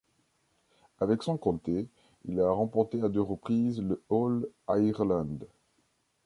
Avec 0.99 1.21
son 1.21 1.37
comté, 1.37 1.87
il 2.25 2.39
a 2.39 2.49
remporté 2.49 3.03
à 3.03 3.07
deux 3.07 3.21
reprises 3.21 3.83
le 3.83 4.01
All-Ireland. 4.09 5.37